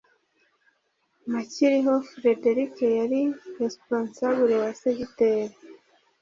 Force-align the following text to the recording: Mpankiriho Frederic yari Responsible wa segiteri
Mpankiriho 1.29 1.93
Frederic 2.11 2.75
yari 2.99 3.21
Responsible 3.61 4.53
wa 4.63 4.71
segiteri 4.81 5.55